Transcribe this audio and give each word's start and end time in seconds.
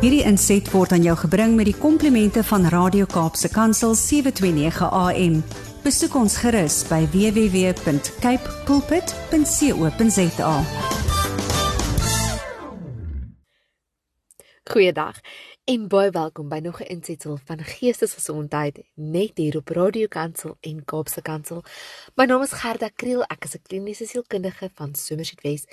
Hierdie 0.00 0.22
inset 0.24 0.64
word 0.72 0.94
aan 0.96 1.02
jou 1.04 1.12
gebring 1.26 1.58
met 1.58 1.66
die 1.68 1.76
komplimente 1.76 2.40
van 2.48 2.62
Radio 2.72 3.04
Kaapse 3.04 3.50
Kansel 3.52 3.92
729 3.92 4.86
AM. 4.96 5.34
Besoek 5.84 6.14
ons 6.16 6.38
gerus 6.40 6.78
by 6.88 7.02
www.cape 7.12 8.54
pulpit.co.za. 8.64 10.54
Goeiedag 14.72 15.20
en 15.68 15.84
baie 15.92 16.10
welkom 16.16 16.48
by 16.48 16.62
nog 16.64 16.80
'n 16.80 16.88
insetsel 16.96 17.36
van 17.44 17.60
Geestesgesondheid 17.60 18.80
net 18.94 19.32
hier 19.34 19.56
op 19.56 19.68
Radio 19.68 20.06
Kansel 20.08 20.56
en 20.60 20.84
Kaapse 20.84 21.20
Kansel. 21.22 21.62
My 22.16 22.24
naam 22.24 22.42
is 22.42 22.52
Gerda 22.52 22.88
Kriel, 22.88 23.22
ek 23.22 23.44
is 23.44 23.54
'n 23.54 23.62
kliniese 23.68 24.06
sielkundige 24.06 24.70
van 24.74 24.94
Somerset 24.94 25.40
West. 25.42 25.68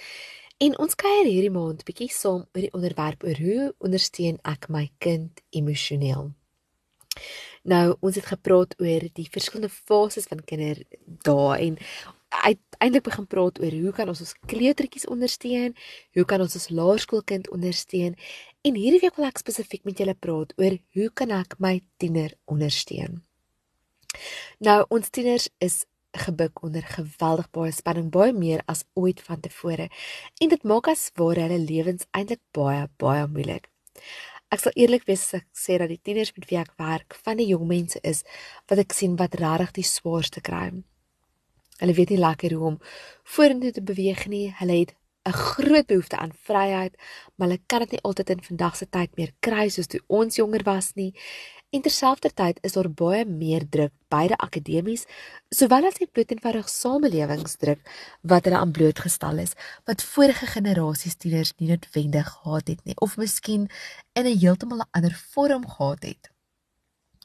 En 0.58 0.74
ons 0.82 0.96
kuier 0.98 1.28
hierdie 1.30 1.54
maand 1.54 1.84
bietjie 1.86 2.10
saam 2.10 2.48
oor 2.50 2.64
die 2.64 2.74
onderwerp 2.74 3.21
oor 3.28 3.38
hoe 3.46 3.66
ondersteun 3.86 4.39
ek 4.50 4.66
my 4.74 4.88
kind 5.04 5.43
emosioneel. 5.54 6.32
Nou, 7.68 7.97
ons 8.02 8.18
het 8.18 8.25
gepraat 8.25 8.74
oor 8.82 9.06
die 9.20 9.28
verskillende 9.30 9.70
fases 9.70 10.25
van 10.32 10.42
kinderdae 10.50 11.60
en 11.68 11.78
uiteindelik 12.30 13.06
begin 13.06 13.28
praat 13.30 13.61
oor 13.61 13.75
hoe 13.83 13.93
kan 14.00 14.10
ons 14.10 14.24
ons 14.25 14.33
kleutertjies 14.50 15.06
ondersteun? 15.14 15.75
Hoe 16.18 16.25
kan 16.25 16.42
ons 16.42 16.58
ons 16.58 16.69
laerskoolkind 16.80 17.52
ondersteun? 17.54 18.18
En 18.66 18.82
hierdie 18.82 19.04
week 19.04 19.19
wil 19.19 19.30
ek 19.30 19.44
spesifiek 19.44 19.86
met 19.86 20.02
julle 20.02 20.18
praat 20.18 20.58
oor 20.58 20.80
hoe 20.97 21.11
kan 21.14 21.36
ek 21.38 21.54
my 21.61 21.75
tiener 22.02 22.33
ondersteun? 22.50 23.21
Nou, 24.58 24.80
ons 24.89 25.14
tieners 25.14 25.52
is 25.61 25.83
gebuk 26.18 26.64
onder 26.64 26.84
geweldig 26.84 27.50
baie 27.52 27.71
spanning, 27.71 28.10
baie 28.12 28.34
meer 28.34 28.62
as 28.66 28.84
ooit 28.94 29.21
vantevore. 29.21 29.89
En 30.42 30.50
dit 30.50 30.64
maak 30.64 30.88
as 30.88 31.12
ware 31.16 31.48
hulle 31.48 31.60
lewens 31.60 32.08
eintlik 32.12 32.42
baie 32.52 32.88
baie 32.98 33.28
moeilik. 33.28 33.70
Ek 34.48 34.61
sal 34.64 34.75
eerlik 34.80 35.03
wees 35.08 35.25
as 35.28 35.42
ek 35.42 35.48
sê 35.59 35.75
dat 35.81 35.91
die 35.91 36.00
tieners 36.00 36.31
met 36.38 36.45
wie 36.47 36.59
ek 36.59 36.72
werk, 36.80 37.17
van 37.25 37.39
die 37.39 37.50
jong 37.50 37.66
mense 37.67 38.00
is 38.03 38.23
wat 38.69 38.80
ek 38.80 38.95
sien 38.95 39.17
wat 39.19 39.36
regtig 39.36 39.73
die 39.81 39.88
swaarste 39.88 40.41
kry. 40.41 40.69
Hulle 41.81 41.94
weet 41.97 42.14
nie 42.14 42.22
lekker 42.22 42.56
hoe 42.56 42.69
om 42.72 42.78
vorentoe 43.36 43.73
te 43.75 43.84
beweeg 43.84 44.25
nie. 44.31 44.47
Hulle 44.59 44.80
het 44.80 44.95
'n 45.28 45.31
groot 45.31 45.86
behoefte 45.86 46.17
aan 46.17 46.31
vryheid, 46.47 46.95
maar 47.36 47.47
hulle 47.47 47.61
kan 47.66 47.80
dit 47.80 47.91
nie 47.91 48.02
altyd 48.02 48.30
in 48.30 48.44
vandag 48.44 48.75
se 48.75 48.86
tyd 48.89 49.17
meer 49.17 49.31
kry 49.39 49.69
soos 49.69 49.88
toe 49.88 50.00
ons 50.08 50.36
jonger 50.36 50.63
was 50.63 50.94
nie. 50.95 51.11
En 51.69 51.81
terselfdertyd 51.83 52.59
is 52.63 52.77
daar 52.77 52.87
baie 52.87 53.25
meer 53.25 53.65
druk 53.69 53.91
beide 54.07 54.37
akademies 54.39 55.03
sowel 55.51 55.89
as 55.89 55.97
die 55.99 56.07
bloedeenvoudige 56.07 56.71
samelewingsdruk 56.71 57.81
wat 58.31 58.47
hulle 58.47 58.61
aan 58.61 58.71
blootgestel 58.71 59.41
is 59.43 59.51
wat 59.89 60.05
vorige 60.13 60.47
generasies 60.53 61.19
tieners 61.19 61.51
nie 61.57 61.67
noodwendig 61.73 62.31
gehad 62.38 62.71
het 62.71 62.85
nie 62.88 62.95
of 63.03 63.17
miskien 63.19 63.67
in 64.13 64.25
'n 64.25 64.39
heeltemal 64.39 64.79
'n 64.79 64.89
ander 64.91 65.15
vorm 65.33 65.67
gehad 65.67 66.03
het. 66.03 66.31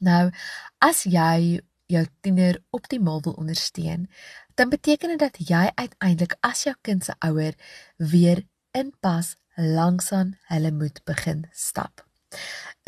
Nou, 0.01 0.31
as 0.79 1.05
jy 1.05 1.61
jou 1.87 2.07
tiener 2.21 2.63
optimaal 2.71 3.21
wil 3.23 3.33
ondersteun, 3.33 4.11
dan 4.55 4.69
beteken 4.69 5.09
dit 5.09 5.19
dat 5.19 5.37
jy 5.39 5.71
uiteindelik 5.75 6.37
as 6.41 6.63
jou 6.63 6.75
kind 6.81 7.05
se 7.05 7.15
ouer 7.19 7.55
weer 7.97 8.43
inpas 8.71 9.37
langsaan 9.55 10.39
hulle 10.49 10.73
moet 10.73 11.05
begin 11.05 11.47
stap. 11.53 12.12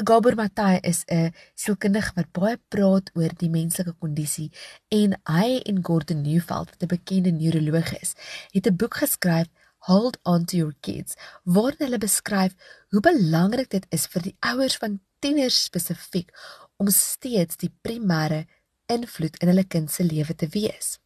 Gabor 0.05 0.34
Matai 0.34 0.78
is 0.83 1.05
'n 1.06 1.33
sielkundige 1.55 2.12
wat 2.14 2.33
baie 2.33 2.59
praat 2.69 3.11
oor 3.14 3.31
die 3.39 3.50
menslike 3.50 3.95
kondisie 3.98 4.50
en 4.89 5.14
hy 5.25 5.61
en 5.67 5.84
Gordon 5.84 6.23
Neufeld, 6.23 6.70
wat 6.70 6.83
'n 6.83 6.87
bekende 6.97 7.31
neuroloog 7.31 8.00
is, 8.00 8.15
het 8.53 8.67
'n 8.67 8.77
boek 8.77 8.95
geskryf 8.95 9.47
Hold 9.84 10.17
on 10.25 10.45
to 10.45 10.56
your 10.56 10.75
kids 10.81 11.17
waar 11.45 11.75
hulle 11.78 11.98
beskryf 12.00 12.55
hoe 12.89 13.00
belangrik 13.05 13.69
dit 13.70 13.87
is 13.92 14.06
vir 14.06 14.22
die 14.22 14.37
ouers 14.41 14.77
van 14.81 15.00
tieners 15.20 15.59
spesifiek 15.69 16.33
om 16.81 16.89
steeds 16.89 17.61
die 17.61 17.72
primêre 17.84 18.47
invloed 18.92 19.37
in 19.42 19.53
hulle 19.53 19.66
kind 19.69 19.93
se 19.93 20.05
lewe 20.05 20.34
te 20.34 20.49
wees. 20.56 20.99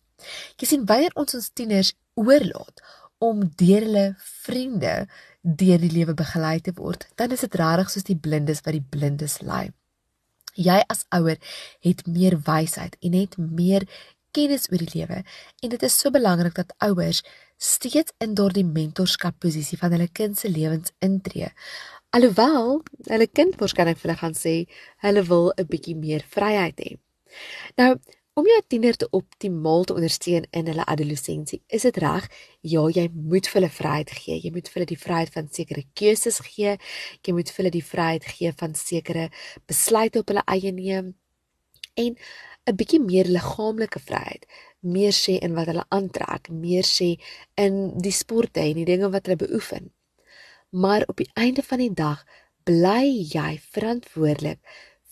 Jy 0.58 0.70
sien 0.70 0.86
wanneer 0.86 1.14
ons 1.18 1.34
ons 1.38 1.50
tieners 1.50 1.92
oorlaat 2.18 2.82
om 3.18 3.42
deur 3.58 3.86
hulle 3.86 4.06
vriende 4.46 4.94
deur 5.42 5.78
die 5.78 5.92
lewe 5.92 6.14
begelei 6.14 6.60
te 6.60 6.72
word, 6.76 7.06
dan 7.16 7.32
is 7.32 7.44
dit 7.46 7.54
regtig 7.54 7.90
soos 7.90 8.06
die 8.08 8.18
blindes 8.18 8.62
wat 8.64 8.74
die 8.76 8.84
blindes 8.84 9.40
lei. 9.40 9.68
Jy 10.58 10.80
as 10.90 11.04
ouer 11.14 11.38
het 11.86 12.06
meer 12.06 12.38
wysheid 12.46 12.96
en 13.00 13.14
het 13.14 13.36
meer 13.38 13.86
kennis 14.34 14.66
oor 14.72 14.82
die 14.82 14.94
lewe 14.94 15.22
en 15.62 15.72
dit 15.74 15.84
is 15.86 15.98
so 16.00 16.10
belangrik 16.10 16.56
dat 16.58 16.74
ouers 16.84 17.22
steeds 17.58 18.12
in 18.22 18.34
daardie 18.38 18.66
mentorskap 18.66 19.38
posisie 19.42 19.78
van 19.78 19.94
hulle 19.94 20.08
kind 20.12 20.38
se 20.38 20.50
lewens 20.50 20.92
intree. 21.04 21.50
Alhoewel 22.14 22.82
hulle 23.10 23.28
kind 23.28 23.58
waarskynlik 23.60 23.98
vir 23.98 24.10
hulle 24.10 24.20
gaan 24.22 24.36
sê 24.38 24.54
hulle 25.04 25.24
wil 25.30 25.52
'n 25.56 25.66
bietjie 25.72 25.96
meer 25.96 26.24
vryheid 26.34 26.78
hê. 26.80 26.98
Nou, 27.76 27.98
Om 28.38 28.46
jou 28.46 28.58
tiener 28.70 28.94
te 28.94 29.08
optimaal 29.10 29.84
te 29.84 29.94
ondersteun 29.98 30.44
in 30.54 30.68
hulle 30.70 30.84
adolessensie, 30.86 31.56
is 31.74 31.82
dit 31.88 31.96
reg? 31.98 32.28
Ja, 32.62 32.84
jy 32.94 33.08
moet 33.10 33.48
vir 33.50 33.58
hulle 33.58 33.70
vryheid 33.74 34.12
gee. 34.14 34.36
Jy 34.38 34.52
moet 34.54 34.68
vir 34.70 34.78
hulle 34.78 34.90
die 34.92 34.98
vryheid 35.00 35.32
van 35.34 35.48
sekere 35.56 35.82
keuses 35.98 36.38
gee. 36.46 36.76
Jy 37.26 37.32
moet 37.34 37.50
vir 37.50 37.64
hulle 37.64 37.72
die 37.74 37.82
vryheid 37.88 38.28
gee 38.30 38.52
van 38.60 38.76
sekere 38.78 39.24
besluite 39.66 40.22
op 40.22 40.30
hulle 40.30 40.44
eie 40.54 40.70
neem 40.76 41.08
en 41.98 42.14
'n 42.14 42.76
bietjie 42.78 43.00
meer 43.02 43.26
liggaamlike 43.26 43.98
vryheid. 44.06 44.46
Meer 44.86 45.12
sê 45.12 45.40
in 45.42 45.56
wat 45.58 45.66
hulle 45.72 45.86
aantrek, 45.90 46.46
meer 46.50 46.86
sê 46.86 47.16
in 47.56 47.98
die 47.98 48.14
sporte 48.14 48.60
en 48.60 48.78
die 48.78 48.86
dinge 48.86 49.10
wat 49.10 49.26
hulle 49.26 49.42
beoefen. 49.42 49.90
Maar 50.70 51.02
op 51.08 51.16
die 51.16 51.30
einde 51.34 51.62
van 51.62 51.78
die 51.78 51.94
dag 51.94 52.22
bly 52.62 53.26
jy 53.34 53.58
verantwoordelik 53.74 54.60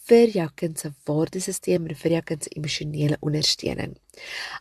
vir 0.07 0.33
jou 0.35 0.47
kind 0.55 0.79
se 0.79 0.93
waardesisteem 1.09 1.87
en 1.89 1.99
vir 1.99 2.17
jou 2.17 2.23
kind 2.31 2.45
se 2.47 2.53
emosionele 2.55 3.19
ondersteuning. 3.21 3.97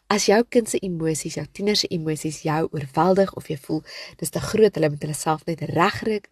As 0.09 0.25
jou 0.29 0.41
kind 0.49 0.69
se 0.69 0.79
emosies, 0.81 1.37
jou 1.37 1.45
tiener 1.53 1.77
se 1.77 1.89
emosies 1.93 2.41
jou 2.47 2.61
oorweldig 2.71 3.33
of 3.37 3.49
jy 3.49 3.57
voel 3.67 3.83
dis 4.19 4.33
te 4.33 4.41
groot, 4.41 4.73
hulle 4.75 4.89
moet 4.89 5.05
hulle 5.05 5.17
self 5.17 5.45
net 5.45 5.61
regryk, 5.71 6.29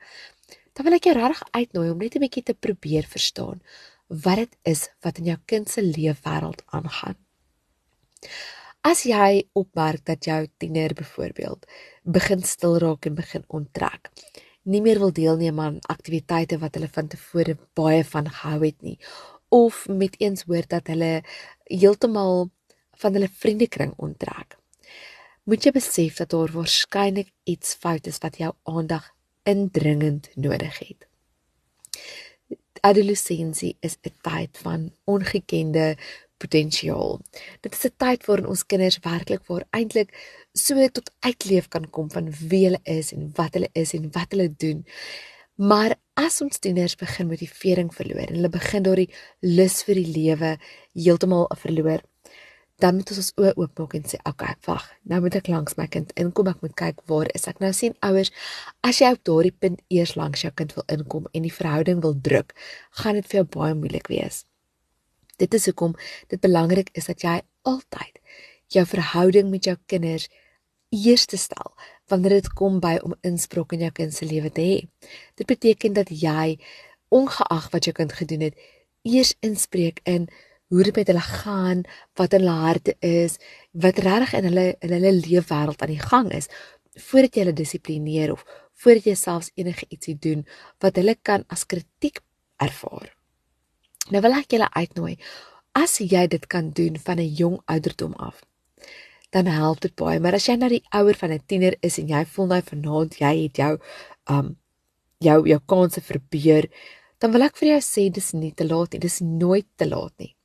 dan 0.73 0.87
wil 0.87 0.97
ek 0.97 1.09
jou 1.09 1.15
regtig 1.17 1.43
uitnooi 1.53 1.89
om 1.91 1.99
net 2.01 2.15
'n 2.15 2.25
bietjie 2.25 2.43
te 2.43 2.53
probeer 2.53 3.05
verstaan 3.05 3.61
wat 4.07 4.37
dit 4.37 4.57
is 4.63 4.89
wat 5.01 5.17
in 5.17 5.25
jou 5.25 5.37
kind 5.45 5.69
se 5.69 5.81
leefwêreld 5.81 6.61
aangaan. 6.65 7.15
As 8.83 9.03
jy 9.03 9.45
opmerk 9.53 10.05
dat 10.05 10.25
jou 10.25 10.47
tiener 10.57 10.93
byvoorbeeld 10.93 11.65
begin 12.03 12.43
stil 12.43 12.77
raak 12.77 13.05
en 13.05 13.15
begin 13.15 13.43
onttrek, 13.47 14.09
nie 14.63 14.81
meer 14.81 14.99
wil 14.99 15.13
deelneem 15.13 15.59
aan 15.59 15.79
aktiwiteite 15.91 16.57
wat 16.59 16.75
hulle 16.75 16.89
van 16.91 17.07
tevore 17.07 17.57
baie 17.73 18.03
van 18.05 18.29
gehou 18.29 18.59
het 18.65 18.81
nie 18.81 18.97
of 19.53 19.87
met 19.87 20.15
eens 20.17 20.43
hoor 20.49 20.65
dat 20.67 20.87
hulle 20.87 21.21
heeltemal 21.63 22.49
van 22.97 23.13
hulle 23.13 23.29
vriendekring 23.29 23.93
onttrek. 24.01 24.57
Moet 25.43 25.65
jy 25.67 25.73
besef 25.75 26.17
dat 26.21 26.31
daar 26.33 26.51
waarskynlik 26.55 27.29
iets 27.43 27.75
fout 27.77 28.07
is 28.09 28.17
wat 28.23 28.39
jou 28.41 28.53
aandag 28.63 29.11
indringend 29.43 30.29
nodig 30.35 30.79
het. 30.79 31.05
Adolessensie 32.81 33.77
is 33.79 33.97
'n 34.01 34.15
tyd 34.21 34.57
van 34.57 34.91
ongekende 35.03 35.97
potensiaal. 36.43 37.19
Dit 37.61 37.73
is 37.77 37.85
'n 37.85 37.95
tyd 38.03 38.25
waarin 38.27 38.51
ons 38.53 38.65
kinders 38.65 38.99
werklik 39.01 39.43
waar 39.47 39.65
eintlik 39.71 40.09
so 40.53 40.87
tot 40.87 41.11
uitleef 41.19 41.67
kan 41.67 41.89
kom 41.89 42.11
van 42.11 42.31
wie 42.49 42.65
hulle 42.65 42.81
is 42.83 43.13
en 43.13 43.31
wat 43.35 43.53
hulle 43.53 43.69
is 43.73 43.93
en 43.93 44.11
wat 44.11 44.31
hulle 44.31 44.49
doen. 44.57 44.85
Maar 45.55 45.95
as 46.13 46.41
ons 46.41 46.59
tieners 46.59 46.95
begin 46.95 47.27
motivering 47.27 47.93
verloor 47.93 48.27
en 48.27 48.35
hulle 48.35 48.49
begin 48.49 48.83
daardie 48.83 49.09
lus 49.39 49.83
vir 49.85 49.95
die 50.01 50.11
lewe 50.17 50.57
heeltemal 50.93 51.47
verloor, 51.61 52.01
dan 52.81 52.95
moet 52.97 53.11
ons 53.13 53.19
ons 53.21 53.33
oë 53.37 53.53
oopmaak 53.55 53.93
en 53.93 54.03
sê, 54.03 54.17
"Oké, 54.17 54.29
okay, 54.29 54.55
wag. 54.65 54.85
Nou 55.03 55.21
moet 55.21 55.35
ek 55.35 55.47
langs 55.47 55.77
my 55.77 55.87
kind 55.87 56.11
inkom. 56.13 56.47
Ek 56.47 56.61
moet 56.61 56.75
kyk 56.75 57.01
waar 57.05 57.27
is 57.33 57.47
ek 57.47 57.59
nou 57.59 57.71
sien 57.73 57.95
ouers, 58.01 58.31
as 58.81 58.99
jy 58.99 59.11
op 59.11 59.23
daardie 59.23 59.55
punt 59.59 59.81
eers 59.89 60.15
langs 60.15 60.41
jou 60.41 60.51
kind 60.51 60.73
wil 60.73 60.83
inkom 60.87 61.27
en 61.33 61.41
die 61.41 61.53
verhouding 61.53 62.01
wil 62.01 62.15
druk, 62.21 62.53
gaan 62.91 63.13
dit 63.13 63.27
vir 63.27 63.37
jou 63.43 63.45
baie 63.45 63.73
moeilik 63.73 64.07
wees." 64.07 64.45
Dit 65.43 65.57
is 65.59 65.67
hoekom 65.69 65.97
dit 66.31 66.39
belangrik 66.39 66.93
is 66.97 67.09
dat 67.11 67.25
jy 67.25 67.41
altyd 67.67 68.21
jou 68.73 68.85
verhouding 68.87 69.51
met 69.51 69.67
jou 69.67 69.75
kinders 69.91 70.29
eerste 70.93 71.37
stel 71.37 71.73
wanneer 72.11 72.37
dit 72.39 72.49
kom 72.53 72.79
by 72.83 72.97
om 73.03 73.15
inspraak 73.25 73.73
in 73.73 73.85
jou 73.87 73.91
kind 73.99 74.13
se 74.13 74.27
lewe 74.29 74.51
te 74.53 74.63
hê. 74.63 74.79
Dit 75.39 75.49
beteken 75.49 75.95
dat 75.97 76.11
jy 76.13 76.57
ongeag 77.13 77.69
wat 77.73 77.87
jou 77.87 77.93
kind 77.95 78.13
gedoen 78.13 78.47
het, 78.49 78.57
eers 79.03 79.33
inspreek 79.45 80.01
in 80.09 80.27
hoe 80.73 80.83
dit 80.83 80.95
met 80.95 81.09
hulle 81.11 81.23
gaan, 81.23 81.83
wat 82.17 82.33
in 82.33 82.45
hulle 82.45 82.59
harte 82.65 82.95
is, 83.05 83.37
wat 83.71 84.01
regtig 84.01 84.35
in 84.39 84.47
hulle 84.49 84.67
in 84.81 84.93
hulle 84.95 85.15
leefwêreld 85.19 85.81
aan 85.81 85.93
die 85.93 86.01
gang 86.01 86.31
is, 86.33 86.49
voordat 87.09 87.35
jy 87.35 87.45
hulle 87.45 87.57
dissiplineer 87.57 88.33
of 88.33 88.45
voordat 88.83 89.09
jy 89.11 89.17
selfs 89.17 89.51
enige 89.59 89.85
ietsie 89.89 90.17
doen 90.19 90.45
wat 90.83 90.97
hulle 90.99 91.15
kan 91.21 91.45
as 91.53 91.65
kritiek 91.69 92.21
ervaar. 92.61 93.11
Nou 94.11 94.21
wil 94.21 94.35
ek 94.35 94.51
julle 94.51 94.69
uitnooi 94.73 95.15
as 95.79 95.97
jy 95.99 96.25
dit 96.29 96.43
kan 96.47 96.71
doen 96.77 96.97
van 97.05 97.19
'n 97.19 97.35
jong 97.35 97.61
ouderdom 97.65 98.13
af. 98.13 98.41
Dan 99.31 99.45
help 99.45 99.79
dit 99.81 99.95
baie, 99.95 100.19
maar 100.19 100.33
as 100.33 100.47
jy 100.47 100.55
nou 100.55 100.69
die 100.69 100.85
ouer 100.91 101.15
van 101.15 101.31
'n 101.31 101.45
tiener 101.47 101.75
is 101.81 101.97
en 101.99 102.07
jy 102.07 102.25
voel 102.25 102.47
nou 102.47 102.61
vanaand 102.61 103.17
jy 103.19 103.43
het 103.43 103.57
jou 103.57 103.79
um 104.29 104.57
jou 105.19 105.47
jou 105.47 105.59
kanse 105.65 106.01
verbeur, 106.01 106.69
dan 107.19 107.31
wil 107.31 107.41
ek 107.41 107.57
vir 107.57 107.69
jou 107.69 107.81
sê 107.81 108.11
dis 108.11 108.33
nie 108.33 108.51
te 108.51 108.65
laat 108.67 108.91
nie, 108.91 108.99
dis 108.99 109.19
nooit 109.19 109.67
te 109.77 109.87
laat 109.87 110.13
nie. 110.19 110.35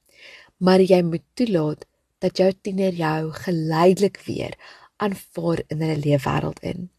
Maar 0.58 0.81
jy 0.81 1.02
moet 1.02 1.25
toelaat 1.34 1.84
dat 2.20 2.38
jou 2.38 2.52
tiener 2.52 2.93
jou 2.93 3.32
geleidelik 3.32 4.19
weer 4.26 4.54
aanvaar 4.96 5.62
in 5.69 5.82
hulle 5.82 5.99
leefwêreld 6.02 6.61
in. 6.62 6.90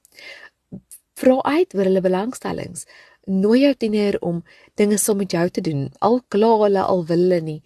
Vra 1.19 1.41
uit 1.43 1.75
oor 1.75 1.83
hulle 1.83 2.01
belangstellings. 2.01 2.85
Nooi 3.29 3.59
jou 3.61 3.73
tiener 3.77 4.15
om 4.25 4.41
dinge 4.79 4.97
saam 4.97 5.19
met 5.21 5.31
jou 5.31 5.43
te 5.53 5.61
doen. 5.61 5.89
Al 6.01 6.21
kla 6.33 6.49
hulle 6.63 6.81
al 6.81 7.03
wil 7.05 7.21
hulle 7.27 7.41
nie. 7.45 7.59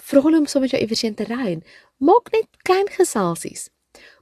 Vra 0.00 0.22
hulle 0.24 0.40
om 0.40 0.46
saam 0.48 0.64
met 0.64 0.72
jou 0.72 0.80
iewers 0.80 1.04
te 1.18 1.26
ry. 1.28 1.58
Maak 2.00 2.32
net 2.32 2.48
klein 2.64 2.88
geselsies. 2.88 3.68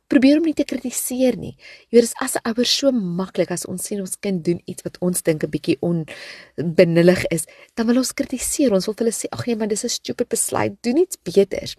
Probeer 0.09 0.41
om 0.41 0.47
nie 0.49 0.57
te 0.57 0.65
kritiseer 0.65 1.37
nie. 1.37 1.53
Jy 1.93 2.01
weet, 2.01 2.09
dit 2.09 2.11
is 2.11 2.15
as 2.25 2.35
'n 2.37 2.49
ouer 2.49 2.67
so 2.67 2.91
maklik 2.91 3.51
as 3.51 3.67
ons 3.67 3.85
sien 3.85 4.01
ons 4.01 4.17
kind 4.19 4.43
doen 4.45 4.61
iets 4.65 4.83
wat 4.83 4.99
ons 5.01 5.23
dink 5.23 5.45
'n 5.45 5.51
bietjie 5.51 5.77
onbenullig 5.81 7.27
is, 7.31 7.47
dan 7.75 7.87
wil 7.87 7.99
ons 7.99 8.13
kritiseer. 8.13 8.73
Ons 8.73 8.87
wil 8.87 8.95
vir 8.95 9.05
hulle 9.05 9.17
sê, 9.17 9.27
"Ag 9.31 9.47
nee, 9.47 9.57
maar 9.57 9.69
dis 9.69 9.85
'n 9.85 9.89
stupid 9.89 10.29
besluit. 10.29 10.83
Doen 10.83 10.97
iets 10.97 11.17
beters." 11.23 11.77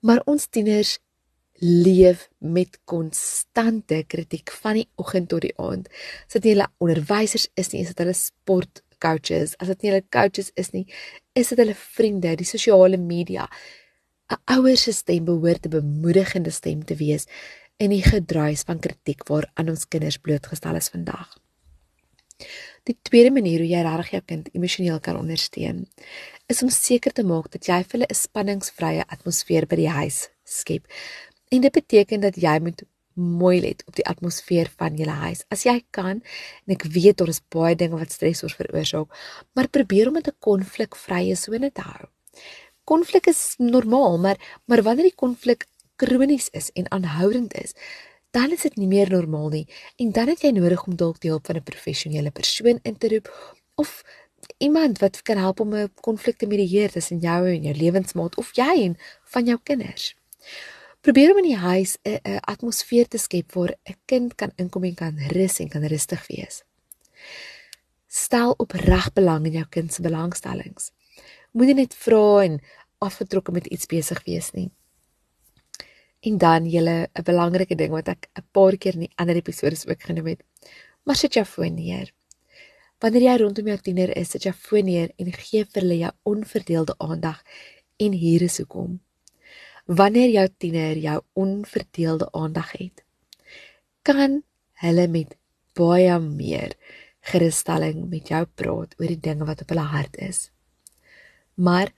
Maar 0.00 0.22
ons 0.24 0.46
tieners 0.46 0.98
leef 1.62 2.28
met 2.38 2.78
konstante 2.84 4.02
kritiek 4.10 4.50
van 4.62 4.80
die 4.80 4.88
oggend 4.98 5.28
tot 5.30 5.44
die 5.44 5.54
aand. 5.62 5.88
As 6.26 6.34
dit 6.38 6.48
nie 6.48 6.54
hulle 6.56 6.68
onderwysers 6.82 7.46
is 7.54 7.70
nie, 7.72 7.84
is 7.84 7.92
dit 7.92 8.02
hulle 8.02 8.16
sport 8.18 8.82
coaches, 9.02 9.54
as 9.62 9.70
dit 9.70 9.84
nie 9.84 9.92
hulle 9.92 10.06
coaches 10.10 10.50
is 10.58 10.72
nie, 10.74 10.84
is 11.38 11.52
dit 11.52 11.62
hulle 11.62 11.76
vriende, 11.78 12.34
die 12.38 12.48
sosiale 12.48 12.98
media. 12.98 13.48
'n 14.32 14.38
Ouer 14.56 14.76
se 14.76 14.92
stem 14.92 15.24
behoort 15.24 15.66
'n 15.66 15.70
bemoedigende 15.70 16.50
stem 16.50 16.84
te 16.84 16.96
wees 16.96 17.26
in 17.78 17.90
die 17.90 18.02
gedruis 18.02 18.62
van 18.66 18.80
kritiek 18.80 19.22
waaraan 19.28 19.72
ons 19.74 19.88
kinders 19.88 20.18
blootgestel 20.18 20.76
is 20.76 20.88
vandag. 20.88 21.38
Die 22.88 22.96
tweede 23.02 23.30
manier 23.30 23.62
hoe 23.62 23.68
jy 23.68 23.82
regtig 23.86 24.10
jou 24.10 24.22
kind 24.26 24.48
emosioneel 24.52 25.00
kan 25.00 25.18
ondersteun, 25.18 25.86
is 26.50 26.62
om 26.62 26.70
seker 26.70 27.12
te 27.12 27.22
maak 27.22 27.50
dat 27.54 27.68
jy 27.68 27.82
vir 27.82 27.92
hulle 27.92 28.10
'n 28.10 28.14
spanningsvrye 28.14 29.04
atmosfeer 29.06 29.66
by 29.66 29.76
die 29.76 29.88
huis 29.88 30.28
skep. 30.44 30.86
En 31.52 31.60
dit 31.60 31.72
beteken 31.72 32.22
dat 32.24 32.38
jy 32.40 32.56
moet 32.64 32.84
mooi 33.14 33.60
let 33.60 33.82
op 33.86 33.96
die 33.98 34.06
atmosfeer 34.08 34.70
van 34.80 34.96
jou 34.96 35.08
huis. 35.08 35.44
As 35.52 35.66
jy 35.68 35.82
kan, 35.92 36.22
en 36.64 36.74
ek 36.74 36.86
weet 36.94 37.18
daar 37.20 37.32
is 37.32 37.42
baie 37.52 37.76
dinge 37.76 37.98
wat 38.00 38.14
stres 38.14 38.40
veroorsaak, 38.40 39.12
maar 39.52 39.68
probeer 39.68 40.08
om 40.08 40.14
dit 40.14 40.28
'n 40.28 40.40
konflikvrye 40.40 41.36
sone 41.36 41.70
te 41.72 41.82
hou. 41.82 42.08
Konflik 42.84 43.26
is 43.26 43.54
normaal, 43.58 44.18
maar 44.18 44.38
maar 44.66 44.82
wanneer 44.82 45.10
die 45.10 45.20
konflik 45.24 45.66
kronies 45.96 46.48
is 46.50 46.70
en 46.74 46.90
aanhoudend 46.90 47.54
is, 47.54 47.74
dan 48.30 48.50
is 48.50 48.62
dit 48.62 48.76
nie 48.76 48.88
meer 48.88 49.10
normaal 49.10 49.48
nie 49.48 49.66
en 49.96 50.12
dan 50.12 50.28
het 50.28 50.42
jy 50.42 50.50
nodig 50.56 50.86
om 50.86 50.96
dalk 50.96 51.20
die 51.20 51.30
hulp 51.30 51.46
van 51.46 51.56
'n 51.56 51.62
professionele 51.62 52.30
persoon 52.30 52.78
in 52.82 52.96
te 52.98 53.08
roep 53.08 53.28
of 53.74 54.02
iemand 54.58 54.98
wat 54.98 55.22
kan 55.22 55.36
help 55.36 55.60
om 55.60 55.74
'n 55.74 55.90
konflik 56.00 56.36
te 56.38 56.46
medieer 56.46 56.90
tussen 56.90 57.18
jou 57.18 57.48
en 57.48 57.62
jou 57.62 57.76
lewensmaat 57.76 58.36
of 58.36 58.54
jy 58.54 58.84
en 58.84 58.96
van 59.24 59.44
jou 59.44 59.58
kinders. 59.62 60.16
Probeer 61.02 61.32
om 61.32 61.38
in 61.40 61.48
die 61.48 61.58
huis 61.58 61.96
'n 62.06 62.38
atmosfeer 62.46 63.08
te 63.10 63.18
skep 63.18 63.52
waar 63.52 63.74
'n 63.90 63.96
kind 64.06 64.34
kan 64.34 64.52
inkom 64.56 64.84
en 64.84 64.94
kan 64.94 65.18
rus 65.34 65.58
en 65.58 65.68
kan 65.68 65.84
rustig 65.84 66.26
wees. 66.26 66.62
Stel 68.06 68.54
opreg 68.56 69.12
belang 69.12 69.46
in 69.46 69.52
jou 69.52 69.66
kind 69.68 69.92
se 69.92 70.02
belangstellings. 70.02 70.92
Moenie 71.52 71.74
net 71.74 71.94
vra 71.94 72.44
en 72.44 72.60
afgetrokke 72.98 73.52
met 73.52 73.66
iets 73.66 73.86
besig 73.86 74.24
wees 74.24 74.52
nie. 74.52 74.70
En 76.20 76.38
dan 76.38 76.70
julle 76.70 77.08
'n 77.12 77.22
belangrike 77.22 77.74
ding 77.74 77.90
wat 77.90 78.08
ek 78.08 78.30
'n 78.38 78.46
paar 78.52 78.76
keer 78.76 78.94
in 78.94 79.12
ander 79.16 79.36
episode 79.36 79.76
ook 79.88 80.02
genoem 80.02 80.26
het. 80.26 80.42
Maar 81.02 81.16
sit 81.16 81.34
jou 81.34 81.44
foon 81.44 81.74
neer. 81.74 82.12
Wanneer 83.00 83.22
jy 83.22 83.36
rondom 83.36 83.66
jou 83.66 83.78
tiener 83.78 84.16
is, 84.16 84.30
sit 84.30 84.42
jou 84.42 84.54
foon 84.54 84.84
neer 84.84 85.10
en 85.16 85.32
gee 85.32 85.64
vir 85.64 85.82
hulle 85.82 85.98
jou 85.98 86.12
onverdeelde 86.22 86.94
aandag 86.98 87.42
en 87.96 88.12
hier 88.12 88.42
is 88.42 88.58
hoekom 88.58 89.00
wanneer 89.98 90.30
jou 90.32 90.48
tiener 90.58 90.96
jou 90.96 91.18
onverdeelde 91.32 92.28
aandag 92.32 92.72
het, 92.78 93.04
kan 94.02 94.40
hulle 94.82 95.06
met 95.08 95.36
baie 95.76 96.18
meer 96.20 96.74
gerusstelling 97.32 98.08
met 98.10 98.32
jou 98.32 98.42
praat 98.58 98.96
oor 98.98 99.12
die 99.12 99.20
dinge 99.28 99.46
wat 99.46 99.62
op 99.62 99.72
hulle 99.72 99.86
hart 99.92 100.16
is. 100.16 100.48
Maar 101.54 101.92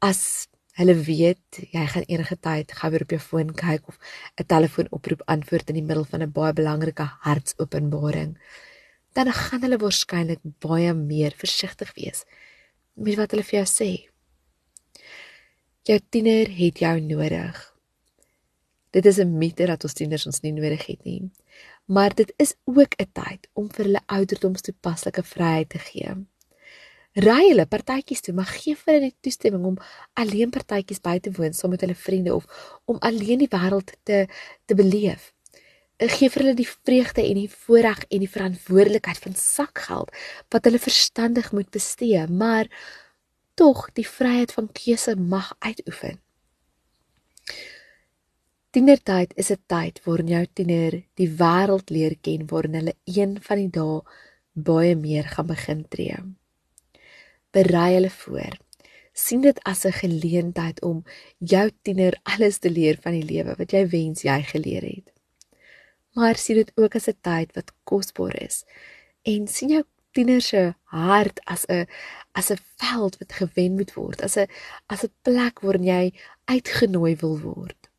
as 0.00 0.48
hulle 0.78 0.94
weet 1.04 1.60
jy 1.74 1.82
gaan 1.94 2.06
enige 2.08 2.38
tyd 2.40 2.72
gou 2.78 2.90
weer 2.94 3.04
op 3.04 3.12
jou 3.12 3.20
foon 3.20 3.50
kyk 3.52 3.88
of 3.88 3.98
'n 4.40 4.46
telefoonoproep 4.46 5.22
antwoord 5.26 5.68
in 5.68 5.80
die 5.80 5.88
middel 5.88 6.04
van 6.04 6.22
'n 6.22 6.32
baie 6.32 6.52
belangrike 6.52 7.06
hartsopenbaring, 7.26 8.38
dan 9.12 9.32
gaan 9.32 9.60
hulle 9.60 9.78
waarskynlik 9.78 10.40
baie 10.60 10.94
meer 10.94 11.32
versigtig 11.36 11.92
wees 11.94 12.24
met 12.94 13.16
wat 13.16 13.30
hulle 13.30 13.44
vir 13.44 13.58
jou 13.64 13.68
sê. 13.68 14.11
Jou 15.82 15.98
tiener 16.14 16.46
het 16.46 16.78
jou 16.78 17.00
nodig. 17.02 17.56
Dit 18.94 19.06
is 19.06 19.18
'n 19.18 19.38
mite 19.38 19.66
dat 19.66 19.82
ons 19.84 19.92
tieners 19.92 20.26
ons 20.26 20.40
nie 20.40 20.52
nodig 20.52 20.86
het 20.86 21.04
nie. 21.04 21.30
Maar 21.84 22.14
dit 22.14 22.32
is 22.36 22.54
ook 22.64 22.94
'n 22.98 23.10
tyd 23.12 23.48
om 23.52 23.72
vir 23.72 23.84
hulle 23.84 24.00
ouderdomstoepaslike 24.06 25.22
vryheid 25.22 25.68
te 25.68 25.78
gee. 25.78 26.26
Ry 27.12 27.48
hulle 27.48 27.66
partytjies 27.66 28.20
toe, 28.20 28.34
maar 28.34 28.46
gee 28.46 28.76
vir 28.76 28.94
hulle 28.94 29.10
die 29.10 29.16
toestemming 29.20 29.64
om 29.64 29.76
alleen 30.12 30.50
partytjies 30.50 31.00
by 31.00 31.18
te 31.18 31.30
woon 31.30 31.52
saam 31.52 31.70
met 31.70 31.80
hulle 31.80 31.94
vriende 31.94 32.34
of 32.34 32.44
om 32.84 32.96
alleen 32.98 33.38
die 33.38 33.50
wêreld 33.50 33.92
te 34.02 34.26
te 34.66 34.74
beleef. 34.74 35.32
Gee 35.98 36.30
vir 36.30 36.42
hulle 36.42 36.54
die 36.54 36.68
vreugde 36.84 37.28
en 37.28 37.34
die 37.34 37.50
voorreg 37.50 38.04
en 38.08 38.18
die 38.18 38.30
verantwoordelikheid 38.30 39.18
van 39.18 39.34
sakgeld 39.34 40.10
wat 40.48 40.64
hulle 40.64 40.78
verstandig 40.78 41.52
moet 41.52 41.70
bestee, 41.70 42.26
maar 42.26 42.66
tog 43.54 43.88
die 43.92 44.06
vryheid 44.08 44.52
van 44.52 44.68
keuse 44.72 45.16
mag 45.16 45.54
uitoefen. 45.58 46.20
Tienertyd 48.72 49.32
is 49.36 49.50
'n 49.50 49.62
tyd 49.66 50.00
waarin 50.04 50.28
jou 50.28 50.46
tiener 50.52 50.92
die 51.20 51.30
wêreld 51.40 51.90
leer 51.90 52.14
ken 52.20 52.46
waarin 52.46 52.74
hulle 52.74 52.94
een 53.04 53.32
van 53.46 53.58
die 53.58 53.70
dae 53.78 54.00
baie 54.52 54.94
meer 54.96 55.26
gaan 55.28 55.46
begin 55.46 55.88
tree. 55.88 56.16
Berei 57.50 57.94
hulle 57.94 58.10
voor. 58.10 58.56
sien 59.12 59.40
dit 59.40 59.58
as 59.64 59.84
'n 59.84 59.92
geleentheid 59.92 60.82
om 60.82 61.04
jou 61.38 61.70
tiener 61.82 62.20
alles 62.22 62.58
te 62.58 62.70
leer 62.70 62.96
van 63.00 63.12
die 63.12 63.28
lewe 63.32 63.54
wat 63.58 63.72
jy 63.72 63.88
wens 63.88 64.22
jy 64.22 64.42
geleer 64.42 64.82
het. 64.82 65.12
Maar 66.14 66.36
sien 66.36 66.56
dit 66.56 66.72
ook 66.74 66.94
as 66.94 67.08
'n 67.08 67.18
tyd 67.20 67.54
wat 67.54 67.72
kosbaar 67.84 68.42
is 68.42 68.64
en 69.22 69.48
sien 69.48 69.68
jou 69.68 69.84
tiener 70.12 70.40
se 70.40 70.74
hart 70.84 71.40
as 71.44 71.64
'n 71.68 71.86
as 72.32 72.50
'n 72.50 72.60
veld 72.76 73.18
wat 73.18 73.32
gewen 73.32 73.74
moet 73.74 73.94
word, 73.94 74.22
as 74.22 74.36
'n 74.36 74.46
as 74.86 75.04
'n 75.04 75.12
plek 75.22 75.60
waarin 75.60 75.84
jy 75.84 76.12
uitgenooi 76.44 77.16
wil 77.16 77.38
word. 77.40 77.90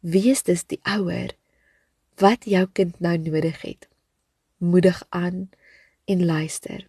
Wees 0.00 0.42
dus 0.42 0.64
die 0.64 0.80
ouer 0.82 1.30
wat 2.16 2.44
jou 2.44 2.66
kind 2.72 3.00
nou 3.00 3.16
nodig 3.18 3.62
het. 3.62 3.88
Moedig 4.58 5.02
aan 5.08 5.50
en 6.04 6.24
luister. 6.24 6.88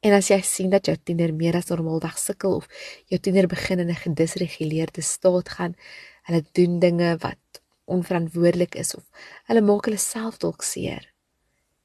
En 0.00 0.12
as 0.12 0.28
jy 0.28 0.40
sien 0.44 0.70
dat 0.70 0.86
jou 0.86 0.96
tiener 1.00 1.34
meer 1.34 1.56
as 1.56 1.70
normaalweg 1.72 2.18
sukkel 2.18 2.54
of 2.54 2.66
jou 3.08 3.20
tiener 3.20 3.46
begin 3.48 3.78
in 3.78 3.88
'n 3.88 4.02
gedisreguleerde 4.04 5.00
staat 5.00 5.48
gaan, 5.48 5.74
hulle 6.22 6.44
doen 6.52 6.78
dinge 6.78 7.16
wat 7.16 7.62
onverantwoordelik 7.84 8.74
is 8.74 8.94
of 8.94 9.04
hulle 9.44 9.60
maak 9.60 9.84
hulle 9.84 9.98
self 9.98 10.36
dalk 10.38 10.62
seer. 10.62 11.12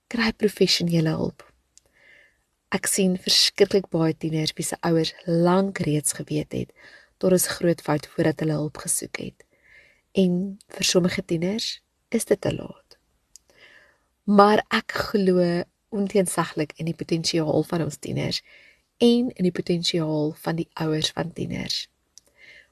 Kry 0.07 0.31
professionele 0.33 1.09
hulp. 1.09 1.48
Ek 2.69 2.85
sien 2.85 3.15
verskriklik 3.17 3.87
baie 3.89 4.13
tieners 4.13 4.51
wie 4.53 4.65
se 4.65 4.77
ouers 4.85 5.15
lank 5.25 5.79
reeds 5.87 6.13
geweet 6.13 6.53
het 6.53 6.73
tot 7.17 7.33
'n 7.33 7.53
groot 7.57 7.81
fout 7.81 8.05
voordat 8.07 8.39
hulle 8.39 8.59
hulp 8.61 8.77
gesoek 8.77 9.17
het. 9.17 9.45
En 10.13 10.59
vir 10.67 10.85
sommige 10.85 11.25
tieners 11.25 11.81
is 12.09 12.25
dit 12.25 12.41
te 12.41 12.53
laat. 12.53 12.97
Maar 14.23 14.65
ek 14.69 14.91
glo 14.91 15.63
onteensaglik 15.89 16.73
in 16.75 16.85
die 16.85 16.93
potensiaal 16.93 17.63
van 17.63 17.81
ons 17.81 17.97
tieners 17.97 18.41
en 18.97 19.31
in 19.33 19.43
die 19.43 19.51
potensiaal 19.51 20.35
van 20.37 20.55
die 20.55 20.69
ouers 20.73 21.11
van 21.11 21.33
tieners. 21.33 21.89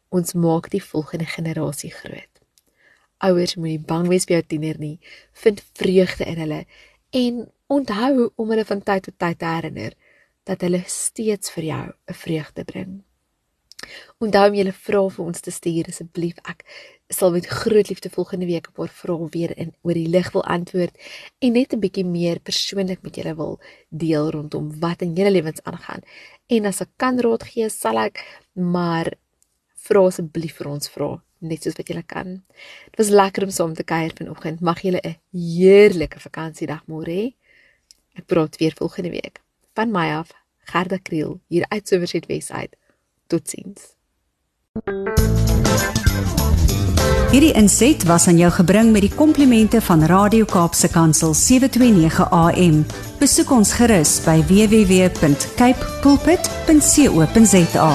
Ons 0.10 0.34
maak 0.34 0.70
die 0.70 0.84
volgende 0.84 1.26
generasie 1.26 1.92
groot. 1.92 2.34
Ouers 3.18 3.56
moenie 3.56 3.80
bang 3.80 4.08
wees 4.08 4.26
vir 4.26 4.38
jou 4.38 4.46
tiener 4.48 4.78
nie. 4.80 5.00
Vind 5.34 5.64
vreugde 5.74 6.26
in 6.26 6.38
hulle 6.38 6.66
en 7.10 7.52
onthou 7.68 8.32
om 8.36 8.50
hulle 8.50 8.66
van 8.66 8.84
tyd 8.84 9.04
tot 9.04 9.20
tyd 9.20 9.40
te 9.40 9.46
herinner 9.46 9.94
dat 10.48 10.64
hulle 10.64 10.84
steeds 10.88 11.52
vir 11.52 11.64
jou 11.64 11.86
'n 12.08 12.14
vreugde 12.14 12.64
bring. 12.64 13.04
Onthou 14.20 14.50
om 14.50 14.56
julle 14.56 14.74
vrae 14.74 15.10
vir 15.16 15.26
ons 15.26 15.42
te 15.42 15.52
stuur 15.52 15.90
asseblief. 15.92 16.38
Ek 16.50 16.64
sal 17.14 17.32
met 17.32 17.46
groot 17.46 17.90
liefde 17.90 18.10
volgende 18.10 18.46
week 18.46 18.68
op 18.68 18.78
haar 18.78 18.94
vrae 19.02 19.28
weer 19.36 19.54
in 19.58 19.74
oor 19.82 19.94
die 19.94 20.08
lig 20.08 20.32
wil 20.32 20.44
antwoord 20.44 20.96
en 21.40 21.54
net 21.54 21.74
'n 21.74 21.80
bietjie 21.80 22.06
meer 22.06 22.40
persoonlik 22.40 23.04
met 23.04 23.16
julle 23.16 23.36
wil 23.36 23.60
deel 23.90 24.32
rondom 24.32 24.80
wat 24.80 25.02
in 25.02 25.14
julle 25.14 25.32
lewens 25.32 25.64
aangaan. 25.64 26.02
En 26.48 26.66
as 26.66 26.82
ek 26.82 26.90
kan 26.98 27.20
raad 27.20 27.44
gee, 27.44 27.70
sal 27.70 27.98
ek 27.98 28.42
maar 28.54 29.14
vra 29.76 30.06
asseblief 30.08 30.56
vir 30.58 30.68
ons 30.68 30.90
vra 30.90 31.22
net 31.40 31.64
soos 31.64 31.78
wat 31.78 31.90
jy 31.90 32.02
kan. 32.06 32.44
Dit 32.90 32.98
was 32.98 33.10
lekker 33.14 33.44
om 33.44 33.52
saam 33.54 33.74
te 33.74 33.84
kuier 33.84 34.14
vanoggend. 34.18 34.62
Mag 34.62 34.82
julle 34.82 35.02
'n 35.04 35.18
heerlike 35.32 36.20
vakansiedag 36.20 36.84
môre 36.88 37.12
hê. 37.12 37.37
Ek 38.18 38.26
praat 38.26 38.58
weer 38.58 38.74
volgende 38.76 39.10
week. 39.10 39.42
Van 39.78 39.92
my 39.94 40.10
af, 40.18 40.34
Gerda 40.66 40.98
Kriel 40.98 41.40
hier 41.48 41.66
uit 41.70 41.88
Somerset 41.88 42.26
Wes 42.26 42.52
uit. 42.52 42.76
Totsiens. 43.28 43.94
Hierdie 47.32 47.54
inset 47.60 48.04
was 48.08 48.28
aan 48.28 48.38
jou 48.40 48.52
gebring 48.56 48.92
met 48.96 49.04
die 49.04 49.12
komplimente 49.14 49.82
van 49.84 50.06
Radio 50.08 50.46
Kaapse 50.46 50.88
Kansel 50.90 51.34
729 51.34 52.30
AM. 52.32 52.86
Besoek 53.20 53.52
ons 53.52 53.74
gerus 53.76 54.18
by 54.26 54.40
www.cape 54.48 55.86
pulpit.co.za. 56.02 57.92